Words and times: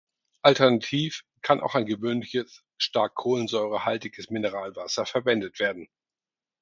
Alternativ 0.41 1.25
kann 1.43 1.59
auch 1.61 1.75
ein 1.75 1.85
gewöhnliches, 1.85 2.63
stark 2.79 3.13
kohlensäurehaltiges 3.13 4.31
Mineralwasser 4.31 5.05
verwendet 5.05 5.59
werden. 5.59 5.89